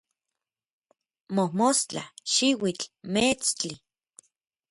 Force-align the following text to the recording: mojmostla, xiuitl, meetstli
mojmostla, 1.35 2.03
xiuitl, 2.33 2.85
meetstli 3.13 3.73